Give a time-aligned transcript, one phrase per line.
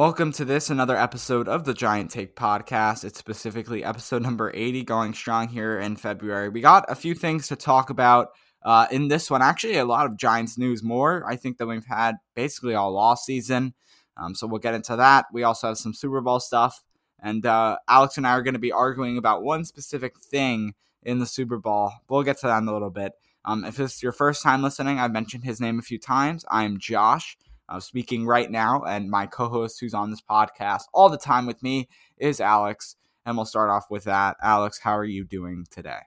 [0.00, 3.04] Welcome to this, another episode of the Giant Take podcast.
[3.04, 6.48] It's specifically episode number 80, going strong here in February.
[6.48, 8.28] We got a few things to talk about
[8.64, 9.42] uh, in this one.
[9.42, 13.18] Actually, a lot of Giants news, more I think than we've had basically all off
[13.18, 13.74] season.
[14.16, 15.26] Um, so we'll get into that.
[15.34, 16.82] We also have some Super Bowl stuff,
[17.22, 21.18] and uh, Alex and I are going to be arguing about one specific thing in
[21.18, 21.92] the Super Bowl.
[22.08, 23.12] We'll get to that in a little bit.
[23.44, 26.46] Um, if it's your first time listening, I've mentioned his name a few times.
[26.50, 27.36] I'm Josh
[27.70, 31.46] uh, speaking right now, and my co host who's on this podcast all the time
[31.46, 32.96] with me is Alex.
[33.24, 34.36] And we'll start off with that.
[34.42, 36.00] Alex, how are you doing today?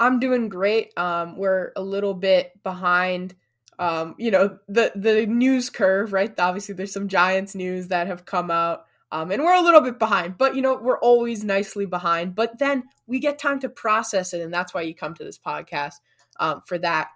[0.00, 0.92] I'm doing great.
[0.98, 3.34] Um, we're a little bit behind,
[3.78, 6.32] um, you know, the the news curve, right?
[6.40, 9.98] Obviously, there's some Giants news that have come out, um, and we're a little bit
[9.98, 10.38] behind.
[10.38, 12.34] But you know, we're always nicely behind.
[12.34, 15.38] But then we get time to process it, and that's why you come to this
[15.38, 15.96] podcast
[16.40, 17.08] um, for that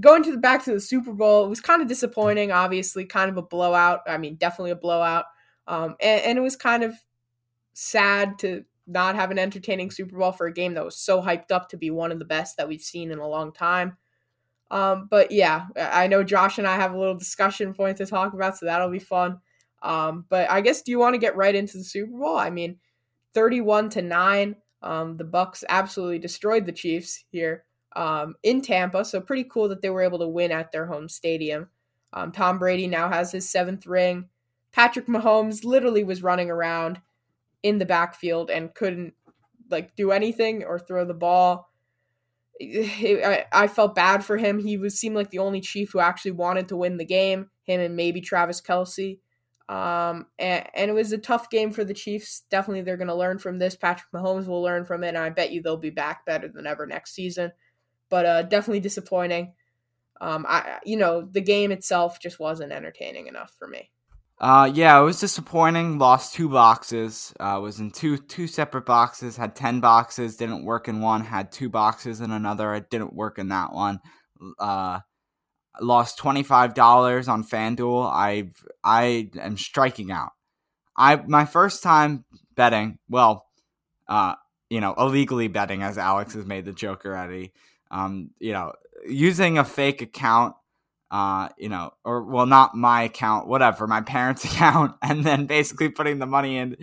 [0.00, 2.52] going to the back to the Super Bowl, it was kind of disappointing.
[2.52, 4.00] Obviously, kind of a blowout.
[4.06, 5.26] I mean, definitely a blowout.
[5.66, 6.94] Um, and, and, it was kind of
[7.72, 11.50] sad to not have an entertaining Super Bowl for a game that was so hyped
[11.50, 13.96] up to be one of the best that we've seen in a long time.
[14.70, 18.34] Um, but yeah, I know Josh and I have a little discussion point to talk
[18.34, 19.38] about, so that'll be fun.
[19.82, 22.36] Um, but I guess do you want to get right into the Super Bowl?
[22.36, 22.78] I mean,
[23.32, 24.56] thirty-one to nine.
[24.82, 27.64] Um, the Bucks absolutely destroyed the Chiefs here
[27.96, 29.04] um, in Tampa.
[29.04, 31.68] So pretty cool that they were able to win at their home stadium.
[32.12, 34.28] Um, Tom Brady now has his seventh ring.
[34.72, 37.00] Patrick Mahomes literally was running around
[37.62, 39.14] in the backfield and couldn't
[39.70, 41.70] like do anything or throw the ball.
[42.60, 44.58] I, I felt bad for him.
[44.58, 47.50] He was seemed like the only Chief who actually wanted to win the game.
[47.64, 49.18] Him and maybe Travis Kelce.
[49.68, 52.42] Um, and, and it was a tough game for the Chiefs.
[52.50, 53.74] Definitely, they're going to learn from this.
[53.74, 56.66] Patrick Mahomes will learn from it, and I bet you they'll be back better than
[56.66, 57.50] ever next season
[58.10, 59.54] but uh, definitely disappointing.
[60.20, 63.90] Um, I you know the game itself just wasn't entertaining enough for me.
[64.40, 65.98] Uh, yeah, it was disappointing.
[65.98, 67.32] Lost two boxes.
[67.38, 69.36] Uh, was in two two separate boxes.
[69.36, 70.36] Had ten boxes.
[70.36, 71.22] Didn't work in one.
[71.22, 72.74] Had two boxes in another.
[72.74, 74.00] It didn't work in that one.
[74.58, 75.00] Uh,
[75.80, 78.06] lost twenty five dollars on FanDuel.
[78.06, 78.50] I
[78.82, 80.32] I am striking out.
[80.96, 82.24] I my first time
[82.56, 82.98] betting.
[83.08, 83.46] Well,
[84.08, 84.34] uh,
[84.68, 87.52] you know, illegally betting, as Alex has made the joke already
[87.94, 88.72] um, you know,
[89.08, 90.56] using a fake account,
[91.12, 95.88] uh, you know, or well, not my account, whatever, my parents' account, and then basically
[95.88, 96.76] putting the money in.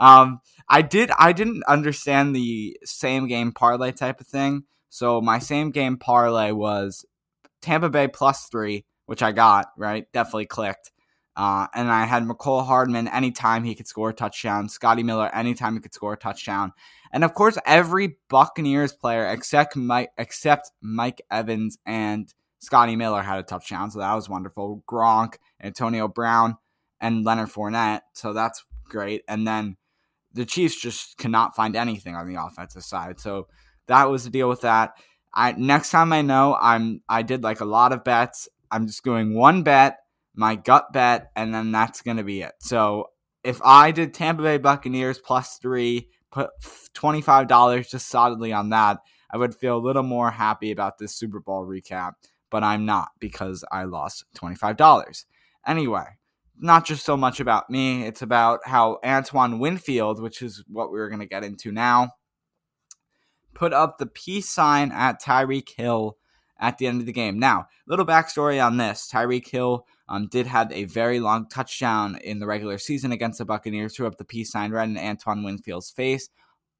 [0.00, 4.64] Um, I did, I didn't understand the same game parlay type of thing.
[4.90, 7.06] So my same game parlay was
[7.62, 10.90] Tampa Bay plus three, which I got right, definitely clicked.
[11.36, 15.74] Uh, and I had Mecole Hardman anytime he could score a touchdown, Scotty Miller anytime
[15.74, 16.72] he could score a touchdown,
[17.12, 23.38] and of course every Buccaneers player except Mike except Mike Evans and Scotty Miller had
[23.38, 24.82] a touchdown, so that was wonderful.
[24.88, 26.56] Gronk, Antonio Brown,
[27.00, 29.22] and Leonard Fournette, so that's great.
[29.28, 29.76] And then
[30.32, 33.46] the Chiefs just cannot find anything on the offensive side, so
[33.86, 34.94] that was the deal with that.
[35.32, 38.48] I next time I know, I'm I did like a lot of bets.
[38.70, 39.98] I'm just doing one bet
[40.38, 42.52] my gut bet, and then that's to be it.
[42.60, 43.10] So
[43.42, 46.50] if I did Tampa Bay Buccaneers plus three, put
[46.94, 48.98] $25 just solidly on that,
[49.30, 52.12] I would feel a little more happy about this Super Bowl recap,
[52.50, 55.24] but I'm not because I lost $25.
[55.66, 56.04] Anyway,
[56.58, 60.98] not just so much about me, it's about how Antoine Winfield, which is what we
[60.98, 62.12] are going to get into now,
[63.54, 66.16] put up the peace sign at Tyreek Hill
[66.58, 67.38] at the end of the game.
[67.38, 72.38] Now, little backstory on this Tyreek Hill um, did have a very long touchdown in
[72.38, 75.90] the regular season against the Buccaneers, threw up the peace sign right in Antoine Winfield's
[75.90, 76.30] face.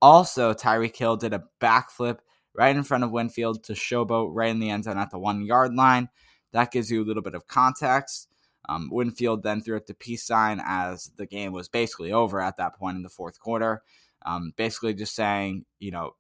[0.01, 2.19] Also, Tyreek Hill did a backflip
[2.55, 5.43] right in front of Winfield to showboat right in the end zone at the one
[5.45, 6.09] yard line.
[6.53, 8.29] That gives you a little bit of context.
[8.69, 12.57] Um, Winfield then threw up the peace sign as the game was basically over at
[12.57, 13.83] that point in the fourth quarter.
[14.25, 16.15] Um, basically, just saying, you know,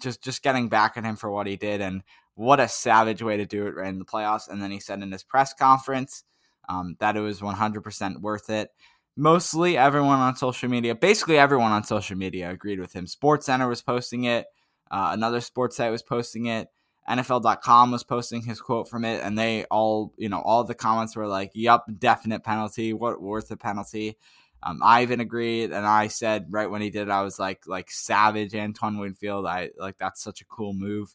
[0.00, 2.02] just just getting back at him for what he did, and
[2.34, 4.48] what a savage way to do it right in the playoffs.
[4.48, 6.24] And then he said in his press conference
[6.68, 8.70] um, that it was 100% worth it.
[9.16, 13.06] Mostly everyone on social media, basically everyone on social media, agreed with him.
[13.06, 14.46] Sports Center was posting it.
[14.90, 16.68] Uh, another sports site was posting it.
[17.08, 21.14] NFL.com was posting his quote from it, and they all, you know, all the comments
[21.14, 22.92] were like, "Yup, definite penalty.
[22.92, 24.16] What worth the penalty?"
[24.62, 27.90] Um, I even agreed, and I said right when he did, I was like, like
[27.90, 29.46] savage Antoine Winfield.
[29.46, 31.14] I like that's such a cool move.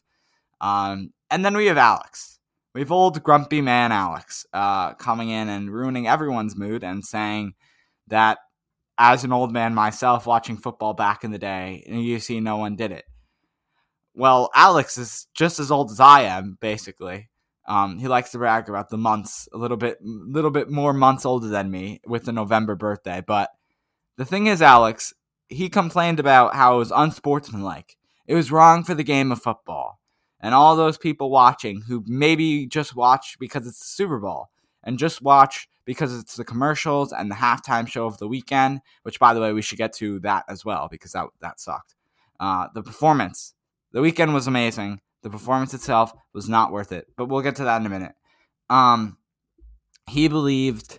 [0.60, 2.38] Um, and then we have Alex.
[2.74, 7.52] We have old grumpy man Alex uh, coming in and ruining everyone's mood and saying
[8.08, 8.38] that
[8.96, 12.76] as an old man myself watching football back in the day, you see no one
[12.76, 13.04] did it.
[14.14, 17.28] Well, Alex is just as old as I am, basically.
[17.66, 21.24] Um, he likes to brag about the months a little bit, little bit more months
[21.24, 23.22] older than me with the November birthday.
[23.26, 23.50] But
[24.16, 25.14] the thing is, Alex,
[25.48, 27.96] he complained about how it was unsportsmanlike.
[28.26, 30.00] It was wrong for the game of football,
[30.42, 34.50] and all those people watching who maybe just watch because it's the Super Bowl
[34.82, 38.80] and just watch because it's the commercials and the halftime show of the Weeknd.
[39.04, 41.94] Which, by the way, we should get to that as well because that that sucked.
[42.38, 43.54] Uh, the performance
[43.92, 45.00] the Weeknd was amazing.
[45.22, 48.14] The performance itself was not worth it, but we'll get to that in a minute.
[48.68, 49.18] Um,
[50.08, 50.98] he believed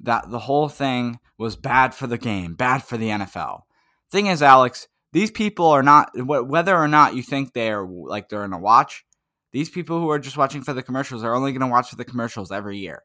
[0.00, 3.62] that the whole thing was bad for the game, bad for the NFL.
[4.10, 8.44] Thing is, Alex, these people are not whether or not you think they're like they're
[8.44, 9.04] in a watch.
[9.52, 11.96] These people who are just watching for the commercials are only going to watch for
[11.96, 13.02] the commercials every year,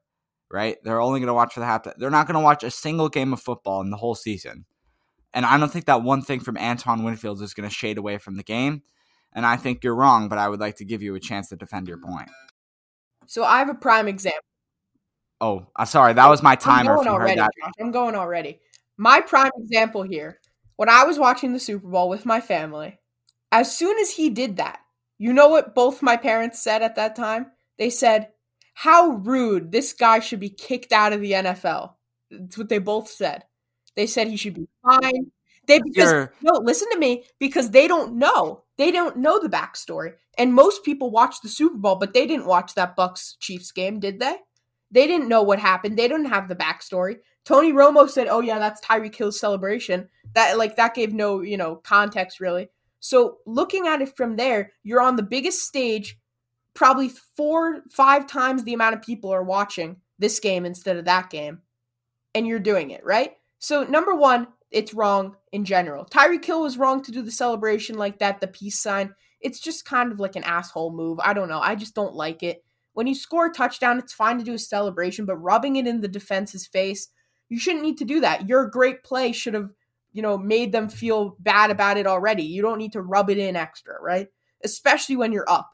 [0.51, 0.77] right?
[0.83, 1.87] They're only going to watch for the half.
[1.97, 4.65] They're not going to watch a single game of football in the whole season.
[5.33, 8.17] And I don't think that one thing from Antoine Winfield is going to shade away
[8.17, 8.81] from the game
[9.33, 11.55] and I think you're wrong, but I would like to give you a chance to
[11.55, 12.29] defend your point.
[13.27, 14.41] So I have a prime example.
[15.41, 16.91] Oh, uh, sorry, that was my timer.
[16.91, 17.49] I'm going already, Josh.
[17.79, 18.59] I'm going already.
[18.97, 20.39] My prime example here.
[20.79, 22.99] When I was watching the Super Bowl with my family,
[23.51, 24.79] as soon as he did that,
[25.17, 27.47] you know what both my parents said at that time?
[27.77, 28.29] They said,
[28.75, 29.73] "How rude!
[29.73, 31.95] This guy should be kicked out of the NFL."
[32.31, 33.43] That's what they both said.
[33.97, 35.31] They said he should be fined.
[35.67, 36.33] They because You're...
[36.41, 38.63] no, listen to me because they don't know.
[38.77, 40.13] They don't know the backstory.
[40.37, 43.99] And most people watch the Super Bowl, but they didn't watch that Bucks Chiefs game,
[43.99, 44.37] did they?
[44.91, 45.99] They didn't know what happened.
[45.99, 47.17] They didn't have the backstory.
[47.45, 51.57] Tony Romo said, "Oh yeah, that's Tyreek Hill's celebration." That like that gave no, you
[51.57, 52.69] know, context really.
[52.99, 56.19] So, looking at it from there, you're on the biggest stage,
[56.73, 61.29] probably 4 5 times the amount of people are watching this game instead of that
[61.29, 61.59] game.
[62.35, 63.31] And you're doing it, right?
[63.59, 66.05] So, number 1, it's wrong in general.
[66.05, 69.13] Tyreek Hill was wrong to do the celebration like that, the peace sign.
[69.41, 71.19] It's just kind of like an asshole move.
[71.23, 71.59] I don't know.
[71.59, 72.63] I just don't like it.
[72.93, 76.01] When you score a touchdown, it's fine to do a celebration, but rubbing it in
[76.01, 77.07] the defense's face,
[77.49, 78.47] you shouldn't need to do that.
[78.47, 79.69] Your great play should have,
[80.13, 82.43] you know, made them feel bad about it already.
[82.43, 84.27] You don't need to rub it in extra, right?
[84.63, 85.71] Especially when you're up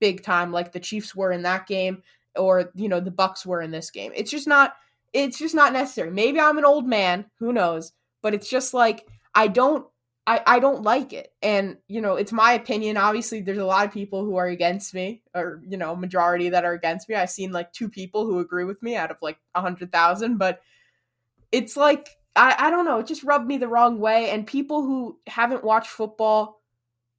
[0.00, 2.02] big time like the Chiefs were in that game
[2.36, 4.12] or, you know, the Bucks were in this game.
[4.14, 4.74] It's just not
[5.12, 6.10] it's just not necessary.
[6.10, 7.92] Maybe I'm an old man, who knows?
[8.22, 9.86] But it's just like I don't
[10.26, 11.32] I, I don't like it.
[11.42, 12.96] And, you know, it's my opinion.
[12.96, 16.64] Obviously, there's a lot of people who are against me, or, you know, majority that
[16.64, 17.14] are against me.
[17.14, 20.38] I've seen like two people who agree with me out of like a hundred thousand,
[20.38, 20.60] but
[21.50, 24.30] it's like I, I don't know, it just rubbed me the wrong way.
[24.30, 26.60] And people who haven't watched football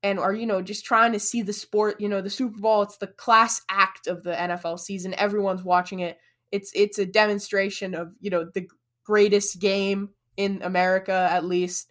[0.03, 2.83] and are, you know, just trying to see the sport, you know, the Super Bowl,
[2.83, 5.13] it's the class act of the NFL season.
[5.15, 6.17] Everyone's watching it
[6.51, 8.67] it's it's a demonstration of you know the
[9.03, 11.89] greatest game in America at least.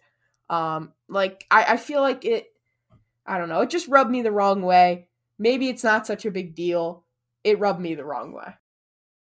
[0.51, 2.47] Um, like I, I feel like it.
[3.25, 3.61] I don't know.
[3.61, 5.07] It just rubbed me the wrong way.
[5.39, 7.05] Maybe it's not such a big deal.
[7.43, 8.53] It rubbed me the wrong way.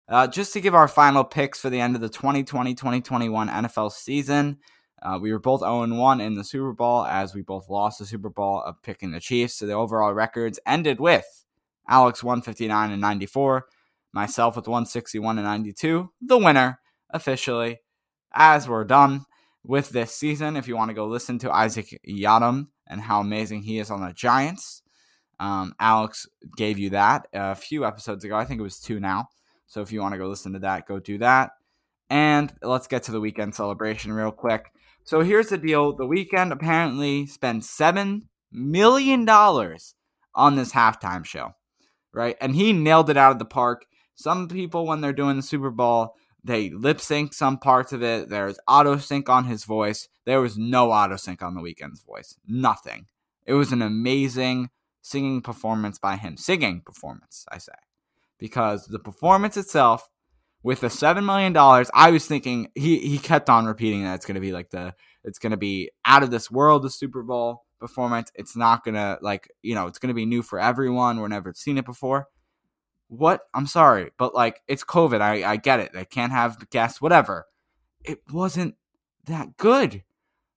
[0.07, 3.91] Uh, just to give our final picks for the end of the 2020 2021 NFL
[3.91, 4.57] season,
[5.01, 8.05] uh, we were both 0 1 in the Super Bowl as we both lost the
[8.05, 9.55] Super Bowl of picking the Chiefs.
[9.55, 11.45] So the overall records ended with
[11.89, 13.65] Alex 159 and 94,
[14.13, 17.79] myself with 161 and 92, the winner officially,
[18.31, 19.25] as we're done
[19.63, 20.55] with this season.
[20.55, 24.01] If you want to go listen to Isaac Yiadom and how amazing he is on
[24.01, 24.81] the Giants,
[25.39, 28.35] um, Alex gave you that a few episodes ago.
[28.35, 29.27] I think it was two now.
[29.67, 31.51] So if you want to go listen to that, go do that.
[32.09, 34.71] And let's get to the Weeknd celebration real quick.
[35.03, 41.55] So here's the deal the Weeknd apparently spent $7 million on this halftime show,
[42.13, 42.35] right?
[42.41, 43.85] And he nailed it out of the park.
[44.15, 48.29] Some people, when they're doing the Super Bowl, they lip sync some parts of it.
[48.29, 50.07] There's auto sync on his voice.
[50.25, 52.35] There was no auto sync on the Weeknd's voice.
[52.47, 53.05] Nothing.
[53.45, 54.69] It was an amazing
[55.01, 56.37] singing performance by him.
[56.37, 57.73] Singing performance, I say.
[58.37, 60.09] Because the performance itself,
[60.63, 61.55] with the $7 million,
[61.93, 64.93] I was thinking, he, he kept on repeating that it's to be like the,
[65.23, 68.31] it's to be out of this world, the Super Bowl performance.
[68.35, 71.19] It's not to, like, you know, it's to be new for everyone.
[71.19, 72.27] We're never seen it before.
[73.11, 73.41] What?
[73.53, 75.21] I'm sorry, but like, it's COVID.
[75.21, 75.91] I, I get it.
[75.93, 77.45] They can't have guests, whatever.
[78.03, 78.75] It wasn't
[79.25, 80.03] that good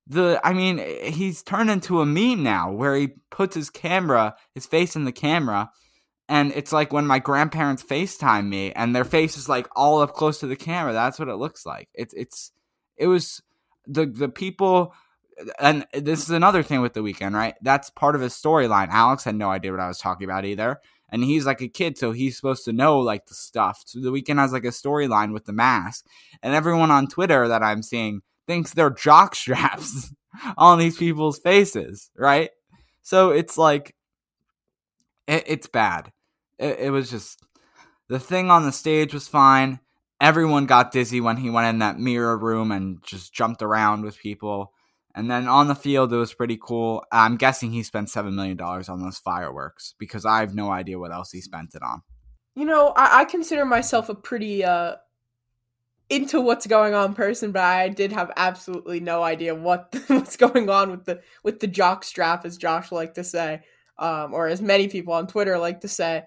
[0.07, 4.37] the I mean, eh, he's turned into a meme now where he puts his camera,
[4.55, 5.71] his face in the camera,
[6.29, 10.15] and it's like when my grandparents FaceTime me and their face is like all up
[10.15, 10.93] close to the camera.
[10.93, 11.89] That's what it looks like.
[11.95, 12.53] It's it's
[12.97, 13.43] it was
[13.87, 14.95] the the people
[15.59, 17.55] and this is another thing with the Weeknd, right?
[17.61, 18.89] That's part of his storyline.
[18.91, 20.81] Alex had no idea what I was talking about either.
[21.15, 23.85] And he's like a kid, so he's supposed to know like the stuff.
[23.87, 26.05] So the Weeknd has like a storyline with the mask.
[26.43, 30.13] And everyone on Twitter that I'm seeing thinks they're jock straps
[30.59, 32.51] on these people's faces, right?
[33.03, 33.95] So it's like,
[35.29, 36.11] it, it's bad.
[36.59, 37.41] It, it was just,
[38.09, 39.79] the thing on the stage was fine.
[40.21, 44.19] Everyone got dizzy when he went in that mirror room and just jumped around with
[44.19, 44.73] people.
[45.15, 47.05] And then on the field, it was pretty cool.
[47.13, 51.13] I'm guessing he spent $7 million on those fireworks because I have no idea what
[51.13, 52.03] else he spent it on.
[52.57, 54.97] You know, I, I consider myself a pretty uh,
[56.11, 60.69] into what's going on person, but I did have absolutely no idea what what's going
[60.69, 63.63] on with the with the jock strap, as Josh liked to say,
[63.99, 66.25] um, or as many people on Twitter like to say.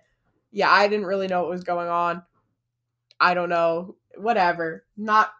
[0.52, 2.24] Yeah, I didn't really know what was going on.
[3.20, 3.96] I don't know.
[4.16, 4.86] Whatever.
[4.96, 5.32] Not.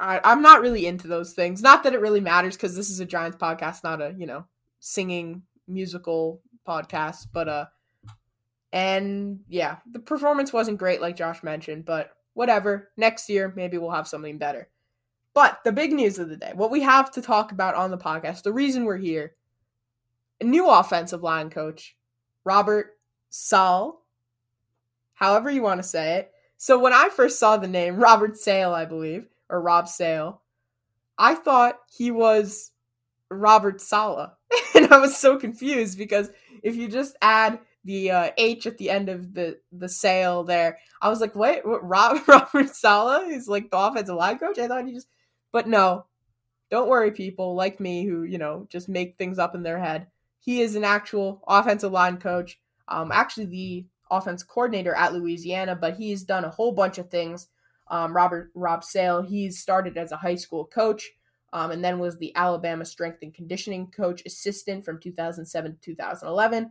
[0.00, 1.62] I, I'm not really into those things.
[1.62, 4.46] Not that it really matters because this is a Giants podcast, not a you know
[4.80, 7.26] singing musical podcast.
[7.32, 7.66] But uh,
[8.72, 12.90] and yeah, the performance wasn't great, like Josh mentioned, but whatever.
[12.96, 14.68] Next year, maybe we'll have something better.
[15.34, 17.98] But the big news of the day, what we have to talk about on the
[17.98, 19.34] podcast, the reason we're here,
[20.40, 21.96] a new offensive line coach,
[22.44, 23.94] Robert Saleh,
[25.14, 26.32] however you want to say it.
[26.56, 30.42] So when I first saw the name Robert Sale, I believe, or Rob Sale,
[31.18, 32.72] I thought he was
[33.30, 34.36] Robert Sala.
[34.74, 36.30] and I was so confused because
[36.62, 40.78] if you just add the uh, H at the end of the the sale there.
[41.00, 44.58] I was like, wait, what, Rob, Robert Sala is like the offensive line coach?
[44.58, 45.08] I thought he just,
[45.52, 46.04] but no,
[46.70, 50.06] don't worry, people like me who you know just make things up in their head.
[50.40, 52.58] He is an actual offensive line coach.
[52.88, 57.48] Um, actually the offense coordinator at Louisiana, but he's done a whole bunch of things.
[57.90, 61.10] Um, Robert Rob Sale, he started as a high school coach.
[61.52, 66.70] Um, and then was the Alabama strength and conditioning coach assistant from 2007 to 2011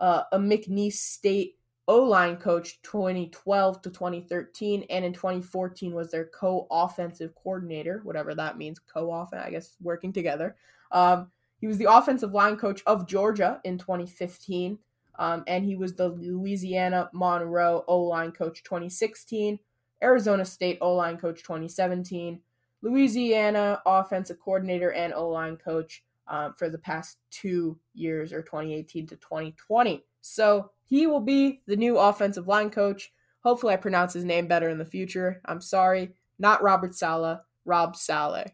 [0.00, 6.26] uh, a McNeese State O line coach 2012 to 2013, and in 2014 was their
[6.26, 10.56] co offensive coordinator, whatever that means, co offense, I guess, working together.
[10.92, 14.78] Um, he was the offensive line coach of Georgia in 2015,
[15.18, 19.58] um, and he was the Louisiana Monroe O line coach 2016,
[20.02, 22.40] Arizona State O line coach 2017,
[22.82, 29.06] Louisiana offensive coordinator and O line coach uh, for the past two years or 2018
[29.08, 30.04] to 2020.
[30.20, 33.12] So he will be the new offensive line coach.
[33.42, 35.40] Hopefully, I pronounce his name better in the future.
[35.46, 38.52] I'm sorry, not Robert Saleh, Rob Saleh.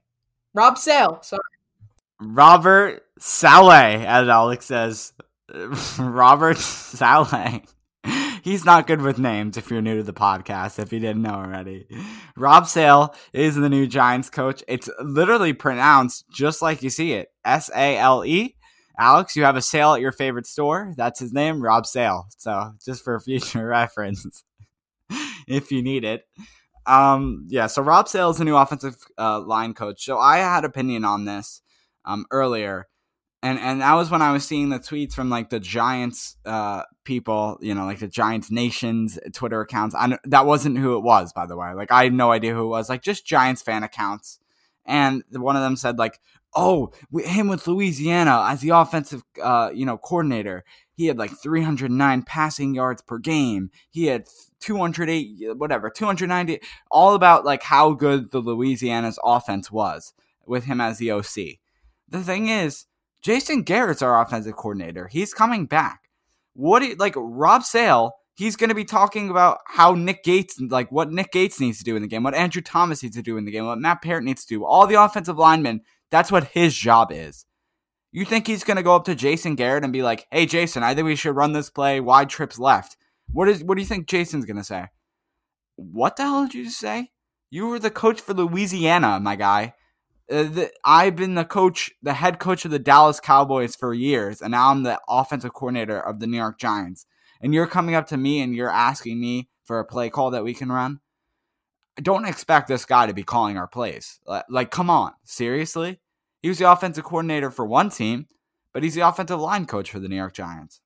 [0.54, 1.42] Rob Sale, sorry.
[2.20, 5.12] Robert Saleh, as Alex says.
[5.98, 7.62] Robert Saleh.
[8.46, 11.30] He's not good with names if you're new to the podcast, if you didn't know
[11.30, 11.88] already.
[12.36, 14.62] Rob Sale is the new Giants coach.
[14.68, 18.54] It's literally pronounced just like you see it S A L E.
[19.00, 20.94] Alex, you have a sale at your favorite store.
[20.96, 22.28] That's his name, Rob Sale.
[22.38, 24.44] So just for future reference,
[25.48, 26.22] if you need it.
[26.86, 30.04] Um, yeah, so Rob Sale is the new offensive uh, line coach.
[30.04, 31.62] So I had opinion on this
[32.04, 32.86] um, earlier
[33.42, 36.82] and and that was when I was seeing the tweets from like the Giants uh,
[37.04, 39.94] people, you know, like the Giants Nations Twitter accounts.
[39.94, 41.72] I that wasn't who it was, by the way.
[41.74, 42.88] Like I had no idea who it was.
[42.88, 44.38] Like just Giants fan accounts,
[44.84, 46.18] and one of them said like,
[46.54, 50.64] "Oh, him with Louisiana as the offensive, uh, you know, coordinator.
[50.94, 53.70] He had like 309 passing yards per game.
[53.90, 54.26] He had
[54.60, 56.58] 208, whatever, 290.
[56.90, 60.14] All about like how good the Louisiana's offense was
[60.46, 61.58] with him as the OC.
[62.08, 62.86] The thing is."
[63.26, 65.08] Jason Garrett's our offensive coordinator.
[65.08, 66.08] He's coming back.
[66.54, 70.60] What do you, like Rob Sale he's going to be talking about how Nick Gates,
[70.60, 73.22] like what Nick Gates needs to do in the game, what Andrew Thomas needs to
[73.22, 74.64] do in the game, what Matt Peart needs to do.
[74.64, 75.80] All the offensive linemen,
[76.10, 77.46] that's what his job is.
[78.12, 80.82] You think he's going to go up to Jason Garrett and be like, "Hey, Jason,
[80.82, 82.96] I think we should run this play wide trips left."
[83.32, 83.62] What is?
[83.62, 84.86] What do you think Jason's going to say?
[85.74, 87.10] What the hell did you say?
[87.50, 89.74] You were the coach for Louisiana, my guy.
[90.30, 94.42] Uh, the, I've been the coach, the head coach of the Dallas Cowboys for years,
[94.42, 97.06] and now I'm the offensive coordinator of the New York Giants.
[97.40, 100.44] And you're coming up to me and you're asking me for a play call that
[100.44, 101.00] we can run.
[101.98, 104.20] I don't expect this guy to be calling our plays.
[104.26, 106.00] Like, like, come on, seriously?
[106.42, 108.26] He was the offensive coordinator for one team,
[108.72, 110.80] but he's the offensive line coach for the New York Giants.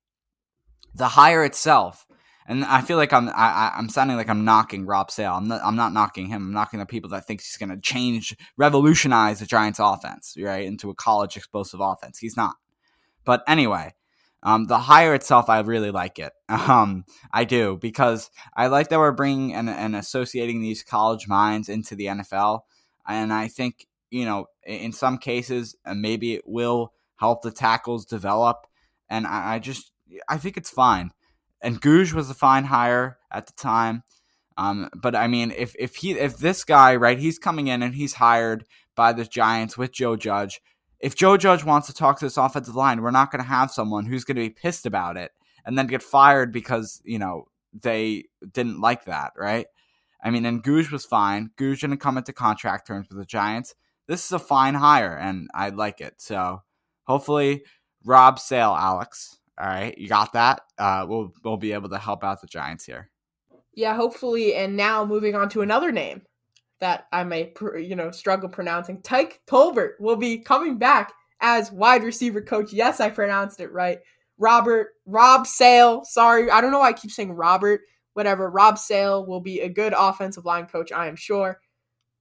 [0.94, 2.06] The hire itself
[2.50, 5.35] and I feel like I'm I, am sounding like I'm knocking Rob Sale.
[5.35, 6.49] I'm not I'm not knocking him.
[6.49, 10.66] I'm knocking the people that think he's going to change, revolutionize the Giants' offense, right,
[10.66, 12.19] into a college explosive offense.
[12.19, 12.57] He's not.
[13.25, 13.95] But anyway,
[14.42, 16.33] um, the hire itself, I really like it.
[16.49, 21.69] Um, I do because I like that we're bringing and, and associating these college minds
[21.69, 22.62] into the NFL,
[23.07, 28.07] and I think you know in some cases uh, maybe it will help the tackles
[28.07, 28.66] develop,
[29.09, 29.92] and I, I just
[30.28, 31.12] I think it's fine
[31.62, 34.02] and Gogue was a fine hire at the time.
[34.56, 37.94] Um, but I mean, if if he if this guy right, he's coming in and
[37.94, 38.64] he's hired
[38.94, 40.60] by the Giants with Joe Judge.
[40.98, 43.70] If Joe Judge wants to talk to this offensive line, we're not going to have
[43.70, 45.30] someone who's going to be pissed about it
[45.64, 49.66] and then get fired because you know they didn't like that, right?
[50.22, 51.50] I mean, and Gogue was fine.
[51.56, 53.74] Gogue didn't come into contract terms with the Giants.
[54.06, 56.14] This is a fine hire, and I like it.
[56.18, 56.62] So
[57.04, 57.64] hopefully,
[58.04, 59.38] Rob Sale, Alex.
[59.60, 60.62] All right, you got that.
[60.78, 63.10] Uh, we'll we'll be able to help out the Giants here.
[63.74, 64.54] Yeah, hopefully.
[64.54, 66.22] And now moving on to another name
[66.80, 69.02] that I may you know struggle pronouncing.
[69.02, 72.72] Tyke Tolbert will be coming back as wide receiver coach.
[72.72, 73.98] Yes, I pronounced it right.
[74.38, 76.04] Robert Rob Sale.
[76.04, 77.82] Sorry, I don't know why I keep saying Robert.
[78.14, 78.50] Whatever.
[78.50, 81.60] Rob Sale will be a good offensive line coach, I am sure.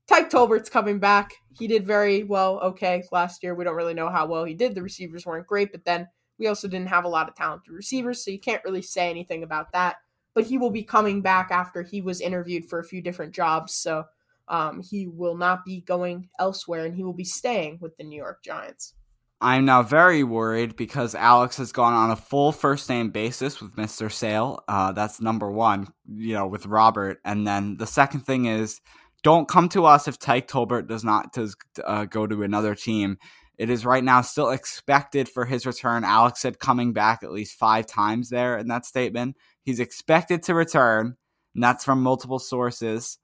[0.08, 1.36] Tyke Tolbert's coming back.
[1.58, 3.55] He did very well, okay, last year.
[3.55, 4.75] We don't really know how well he did.
[4.75, 6.08] The receivers weren't great, but then
[6.39, 9.43] we also didn't have a lot of talented receivers, so you can't really say anything
[9.43, 9.97] about that.
[10.34, 13.73] But he will be coming back after he was interviewed for a few different jobs,
[13.75, 14.06] so
[14.47, 18.17] um, he will not be going elsewhere and he will be staying with the New
[18.17, 18.95] York Giants.
[19.41, 23.75] I'm now very worried because Alex has gone on a full first name basis with
[23.75, 24.12] Mr.
[24.12, 24.63] Sale.
[24.67, 27.19] Uh, that's number one, you know, with Robert.
[27.23, 28.82] And then the second thing is
[29.23, 33.17] don't come to us if Tyke Tolbert does not does, uh, go to another team
[33.60, 36.06] it is right now still expected for his return.
[36.06, 39.36] Alex said coming back at least five times there in that statement.
[39.63, 41.17] He's expected to return,
[41.54, 43.19] and that's from multiple sources.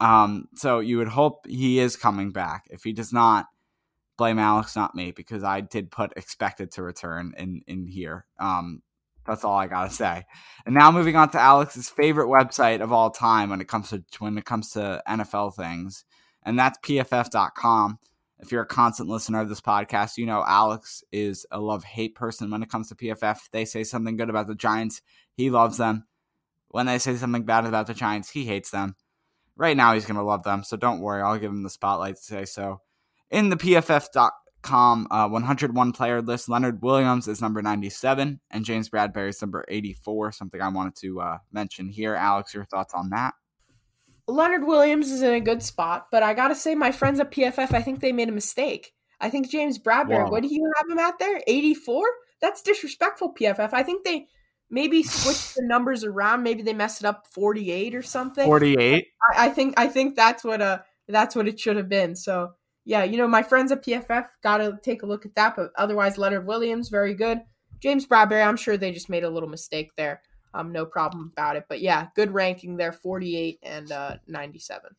[0.00, 2.64] Um, so you would hope he is coming back.
[2.70, 3.44] If he does not,
[4.16, 8.24] blame Alex, not me, because I did put expected to return in in here.
[8.40, 8.80] Um,
[9.26, 10.24] that's all I gotta say.
[10.64, 14.02] And now moving on to Alex's favorite website of all time when it comes to
[14.18, 16.06] when it comes to NFL things,
[16.42, 17.98] and that's PFF.com
[18.44, 22.14] if you're a constant listener of this podcast, you know Alex is a love hate
[22.14, 23.38] person when it comes to PFF.
[23.52, 25.00] They say something good about the Giants,
[25.32, 26.06] he loves them.
[26.68, 28.96] When they say something bad about the Giants, he hates them.
[29.56, 31.22] Right now, he's going to love them, so don't worry.
[31.22, 32.80] I'll give him the spotlight to say so.
[33.30, 39.28] In the PFF.com uh, 101 player list, Leonard Williams is number 97, and James Bradberry
[39.28, 40.32] is number 84.
[40.32, 42.16] Something I wanted to uh, mention here.
[42.16, 43.34] Alex, your thoughts on that?
[44.26, 47.72] Leonard Williams is in a good spot, but I gotta say, my friends at PFF,
[47.74, 48.92] I think they made a mistake.
[49.20, 51.42] I think James Bradberry, what do you have him at there?
[51.46, 52.04] 84?
[52.40, 53.72] That's disrespectful, PFF.
[53.72, 54.26] I think they
[54.70, 56.42] maybe switched the numbers around.
[56.42, 58.44] Maybe they messed it up 48 or something.
[58.44, 59.06] 48?
[59.34, 62.16] I, I think I think that's what uh that's what it should have been.
[62.16, 62.52] So
[62.84, 65.56] yeah, you know, my friends at PFF gotta take a look at that.
[65.56, 67.40] But otherwise, Leonard Williams, very good.
[67.80, 70.20] James Bradberry, I'm sure they just made a little mistake there
[70.54, 71.64] um, no problem about it.
[71.68, 74.90] But yeah, good ranking there, 48 and uh, 97.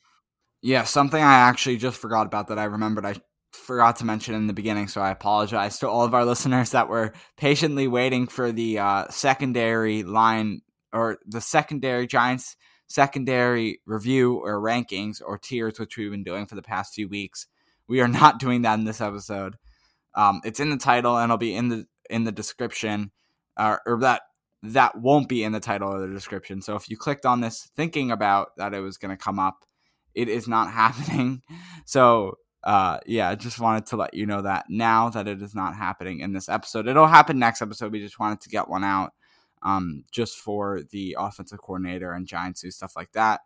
[0.61, 3.15] Yeah, something I actually just forgot about that I remembered I
[3.51, 6.89] forgot to mention in the beginning, so I apologize to all of our listeners that
[6.89, 14.61] were patiently waiting for the uh, secondary line or the secondary Giants secondary review or
[14.61, 17.47] rankings or tiers, which we've been doing for the past few weeks.
[17.87, 19.55] We are not doing that in this episode.
[20.15, 23.11] Um, it's in the title and it'll be in the in the description,
[23.57, 24.21] uh, or that
[24.63, 26.61] that won't be in the title or the description.
[26.61, 29.65] So if you clicked on this thinking about that it was going to come up,
[30.13, 31.41] it is not happening.
[31.85, 35.53] So uh, yeah, I just wanted to let you know that now that it is
[35.53, 36.87] not happening in this episode.
[36.87, 37.91] It'll happen next episode.
[37.91, 39.13] We just wanted to get one out
[39.61, 43.41] um, just for the offensive coordinator and Giants who stuff like that.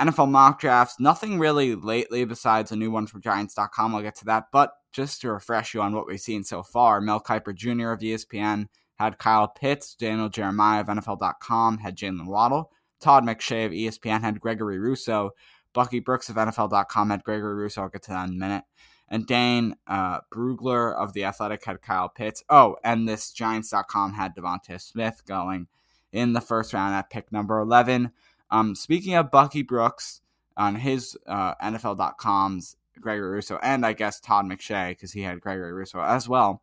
[0.00, 3.94] NFL mock drafts, nothing really lately besides a new one from Giants.com.
[3.94, 4.44] I'll get to that.
[4.52, 7.90] But just to refresh you on what we've seen so far, Mel Kiper Jr.
[7.90, 9.94] of ESPN had Kyle Pitts.
[9.94, 12.70] Daniel Jeremiah of NFL.com had Jaylen Waddle.
[13.00, 15.30] Todd McShay of ESPN had Gregory Rousseau,
[15.72, 17.82] Bucky Brooks of NFL.com had Gregory Rousseau.
[17.82, 18.64] I'll get to that in a minute.
[19.08, 22.42] And Dane uh, Brugler of The Athletic had Kyle Pitts.
[22.50, 25.68] Oh, and this Giants.com had Devonta Smith going
[26.12, 28.10] in the first round at pick number 11.
[28.50, 30.20] Um, speaking of Bucky Brooks,
[30.58, 35.72] on his uh, NFL.com's Gregory Rousseau, and I guess Todd McShay because he had Gregory
[35.72, 36.62] Rousseau as well.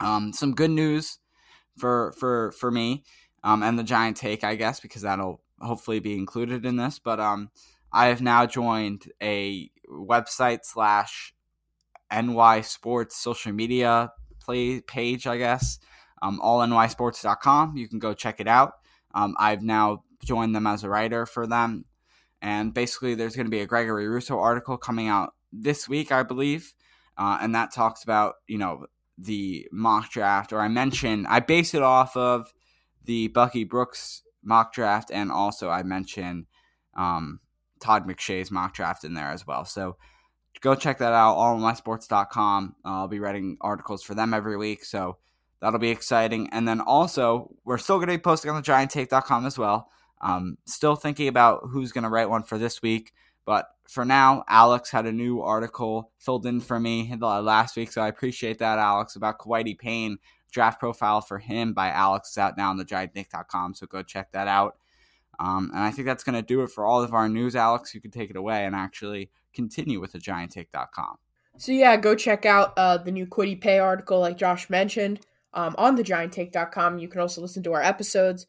[0.00, 1.18] Um, some good news
[1.76, 3.04] for for for me
[3.44, 6.98] um, and the Giant Take, I guess, because that'll hopefully be included in this.
[6.98, 7.50] But um,
[7.92, 11.34] I have now joined a website slash
[12.10, 14.10] NY Sports social media
[14.40, 15.78] play page, I guess.
[16.22, 17.76] Um, allnysports.com.
[17.76, 18.72] You can go check it out.
[19.14, 21.84] Um, I've now joined them as a writer for them.
[22.40, 26.22] And basically, there's going to be a Gregory Rousseau article coming out this week, I
[26.22, 26.72] believe.
[27.16, 28.86] Uh, and that talks about, you know,
[29.18, 32.52] the mock draft, or I mentioned, I base it off of
[33.04, 36.46] the Bucky Brooks mock draft, and also I mentioned
[36.96, 37.40] um,
[37.80, 39.64] Todd McShay's mock draft in there as well.
[39.64, 39.96] So
[40.60, 42.76] go check that out, all allnysports.com.
[42.84, 45.18] Uh, I'll be writing articles for them every week, so
[45.60, 46.48] that'll be exciting.
[46.52, 49.90] And then also, we're still going to be posting on the gianttake.com as well.
[50.20, 53.12] Um, still thinking about who's going to write one for this week.
[53.44, 57.92] But for now, Alex had a new article filled in for me last week.
[57.92, 60.16] So I appreciate that, Alex, about Kwity Paye.
[60.50, 63.74] Draft profile for him by Alex is out now on the gianttake.com.
[63.74, 64.76] So go check that out.
[65.40, 67.92] Um, and I think that's going to do it for all of our news, Alex.
[67.92, 71.16] You can take it away and actually continue with the gianttake.com.
[71.56, 75.20] So yeah, go check out uh, the new Kwity Paye article, like Josh mentioned,
[75.52, 76.98] um, on the gianttake.com.
[76.98, 78.46] You can also listen to our episodes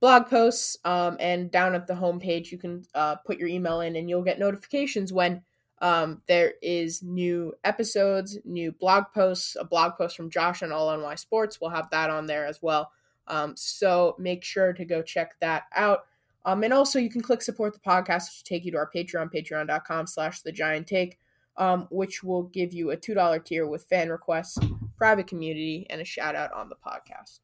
[0.00, 0.76] blog posts.
[0.84, 4.22] Um, and down at the homepage, you can uh, put your email in and you'll
[4.22, 5.42] get notifications when
[5.82, 10.96] um, there is new episodes, new blog posts, a blog post from Josh on All
[10.96, 11.60] NY Sports.
[11.60, 12.90] We'll have that on there as well.
[13.28, 16.06] Um, so make sure to go check that out.
[16.44, 19.32] Um, and also you can click support the podcast, to take you to our Patreon,
[19.32, 21.18] patreon.com slash the giant take,
[21.56, 24.58] um, which will give you a $2 tier with fan requests,
[24.96, 27.40] private community, and a shout out on the podcast.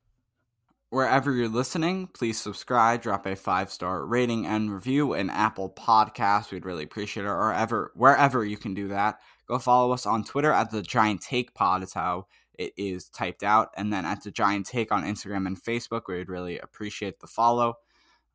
[0.92, 6.50] Wherever you're listening, please subscribe, drop a five star rating and review in Apple Podcasts.
[6.50, 7.30] We'd really appreciate it.
[7.30, 9.18] Or ever, wherever you can do that.
[9.48, 12.26] Go follow us on Twitter at the Giant Take Pod is how
[12.58, 16.02] it is typed out, and then at the Giant Take on Instagram and Facebook.
[16.08, 17.78] We'd really appreciate the follow.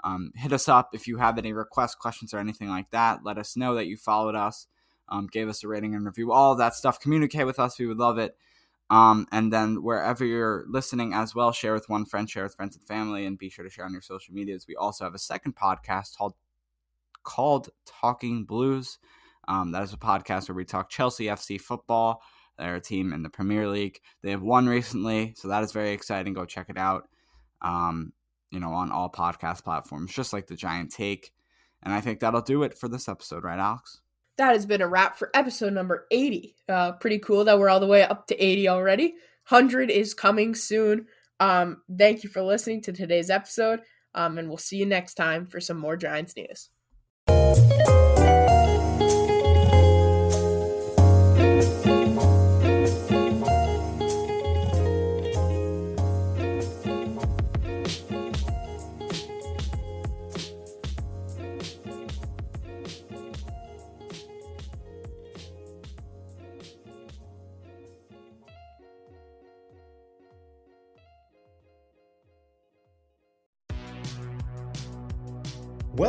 [0.04, 3.20] Um, hit us up if you have any requests, questions, or anything like that.
[3.24, 4.65] Let us know that you followed us,
[5.10, 7.00] um, gave us a rating and review, all that stuff.
[7.00, 7.78] Communicate with us.
[7.78, 8.36] We would love it.
[8.89, 12.78] Um, and then wherever you're listening as well, share with one friend, share with friends
[12.78, 14.65] and family, and be sure to share on your social medias.
[14.67, 16.36] We also have a second podcast called
[17.23, 19.00] called Talking Blues.
[19.50, 22.21] Um, that is a podcast where we talk Chelsea FC football.
[22.58, 24.00] They're a team in the Premier League.
[24.23, 26.34] They have won recently, so that is very exciting.
[26.34, 27.10] Go check it out.
[27.62, 28.13] Um,
[28.52, 31.34] you know, on all podcast platforms, just like the Giant Take.
[31.84, 34.02] And I think that'll do it for this episode, right, Alex?
[34.38, 36.56] That has been a wrap for episode number 80.
[36.69, 39.15] Uh, pretty cool that we're all the way up to 80 already.
[39.50, 41.08] 100 is coming soon.
[41.39, 43.82] Um, thank you for listening to today's episode,
[44.15, 47.66] um, and we'll see you next time for some more Giants news.